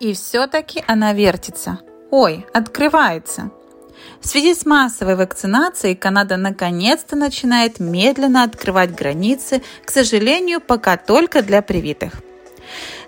[0.00, 1.80] И все-таки она вертится.
[2.10, 3.50] Ой, открывается.
[4.20, 11.42] В связи с массовой вакцинацией Канада наконец-то начинает медленно открывать границы, к сожалению, пока только
[11.42, 12.12] для привитых.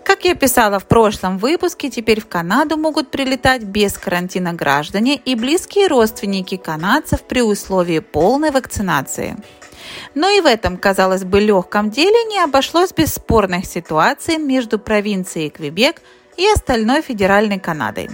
[0.05, 5.35] Как я писала в прошлом выпуске, теперь в Канаду могут прилетать без карантина граждане и
[5.37, 9.37] близкие родственники канадцев при условии полной вакцинации.
[10.15, 15.51] Но и в этом, казалось бы, легком деле не обошлось без спорных ситуаций между провинцией
[15.51, 16.03] Квебек
[16.41, 18.09] и остальной федеральной Канадой.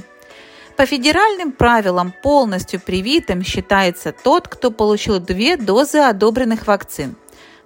[0.77, 7.15] По федеральным правилам полностью привитым считается тот, кто получил две дозы одобренных вакцин.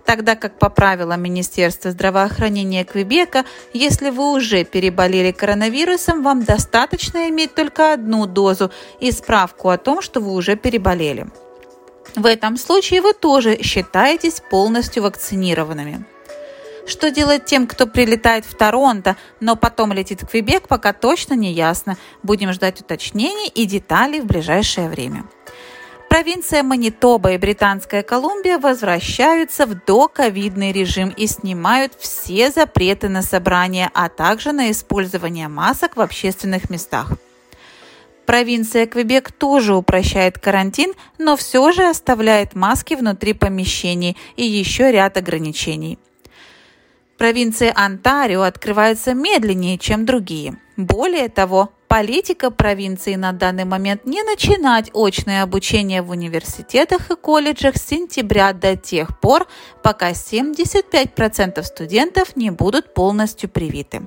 [0.04, 7.54] Тогда как по правилам Министерства здравоохранения Квебека, если вы уже переболели коронавирусом, вам достаточно иметь
[7.54, 8.70] только одну дозу
[9.00, 11.26] и справку о том, что вы уже переболели.
[12.16, 16.04] В этом случае вы тоже считаетесь полностью вакцинированными.
[16.90, 21.52] Что делать тем, кто прилетает в Торонто, но потом летит в Квебек, пока точно не
[21.52, 21.96] ясно.
[22.24, 25.24] Будем ждать уточнений и деталей в ближайшее время.
[26.08, 33.88] Провинция Манитоба и Британская Колумбия возвращаются в доковидный режим и снимают все запреты на собрания,
[33.94, 37.12] а также на использование масок в общественных местах.
[38.26, 45.16] Провинция Квебек тоже упрощает карантин, но все же оставляет маски внутри помещений и еще ряд
[45.16, 46.00] ограничений–
[47.20, 50.56] Провинции Онтарио открываются медленнее, чем другие.
[50.78, 57.76] Более того, политика провинции на данный момент не начинать очное обучение в университетах и колледжах
[57.76, 59.46] с сентября до тех пор,
[59.82, 64.00] пока 75% студентов не будут полностью привиты.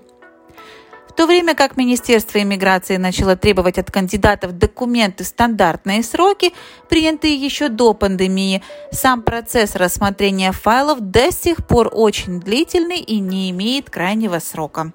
[1.14, 6.54] В то время как Министерство иммиграции начало требовать от кандидатов документы в стандартные сроки,
[6.90, 13.52] принятые еще до пандемии, сам процесс рассмотрения файлов до сих пор очень длительный и не
[13.52, 14.92] имеет крайнего срока.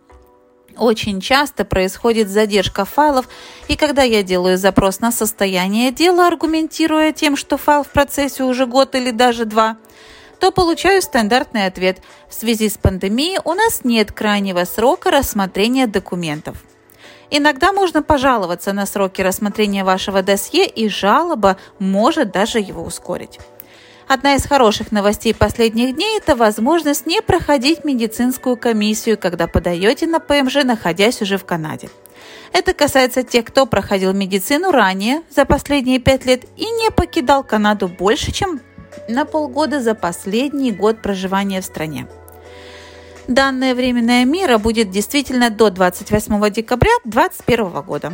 [0.77, 3.29] Очень часто происходит задержка файлов,
[3.69, 8.67] и когда я делаю запрос на состояние дела, аргументируя тем, что файл в процессе уже
[8.67, 9.77] год или даже два–
[10.41, 11.99] то получаю стандартный ответ.
[12.29, 16.57] В связи с пандемией у нас нет крайнего срока рассмотрения документов.
[17.31, 23.39] Иногда можно пожаловаться на сроки рассмотрения вашего досье, и жалоба может даже его ускорить.
[24.07, 30.19] Одна из хороших новостей последних дней– это возможность не проходить медицинскую комиссию, когда подаете на
[30.19, 31.91] ПМЖ, находясь уже в Канаде.
[32.55, 37.89] Это касается тех, кто проходил медицину ранее, за последние пять лет, и не покидал Канаду
[37.89, 38.63] больше, чем
[39.09, 42.07] на полгода за последний год проживания в стране.
[43.29, 48.13] Данная временная мера будет действительно до 28 декабря 2021 года.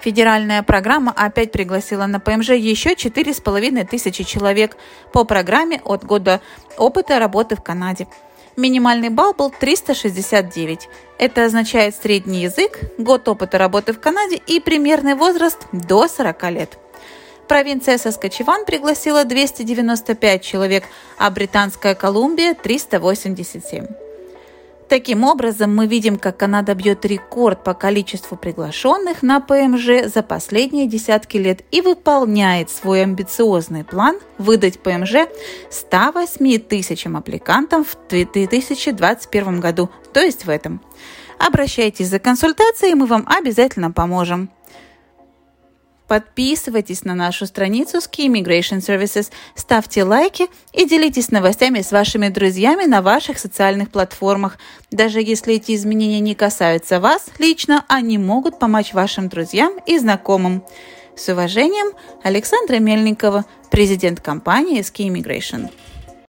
[0.00, 4.76] Федеральная программа опять пригласила на ПМЖ еще 4,5 тысячи человек
[5.12, 6.40] по программе от года
[6.76, 8.08] опыта работы в Канаде.
[8.56, 10.88] Минимальный балл был 369.
[11.18, 16.78] Это означает средний язык, год опыта работы в Канаде и примерный возраст до 40 лет.
[17.48, 20.84] Провинция Соскочеван пригласила 295 человек,
[21.18, 23.86] а Британская Колумбия– 387.
[24.92, 30.86] Таким образом, мы видим, как Канада бьет рекорд по количеству приглашенных на ПМЖ за последние
[30.86, 35.28] десятки лет и выполняет свой амбициозный план выдать ПМЖ
[35.70, 40.82] 108 тысячам аппликантам в 2021 году, то есть в этом.
[41.38, 44.50] Обращайтесь за консультацией, мы вам обязательно поможем.
[46.08, 52.84] Подписывайтесь на нашу страницу Ski Immigration Services, ставьте лайки и делитесь новостями с вашими друзьями
[52.84, 54.58] на ваших социальных платформах.
[54.90, 60.64] Даже если эти изменения не касаются вас лично, они могут помочь вашим друзьям и знакомым.
[61.16, 65.70] С уважением, Александра Мельникова, президент компании Ski Immigration.